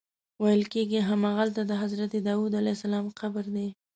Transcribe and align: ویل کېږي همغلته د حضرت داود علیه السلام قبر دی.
ویل 0.41 0.63
کېږي 0.73 0.99
همغلته 1.09 1.61
د 1.65 1.71
حضرت 1.81 2.11
داود 2.27 2.53
علیه 2.59 2.75
السلام 2.77 3.05
قبر 3.19 3.45
دی. 3.55 3.67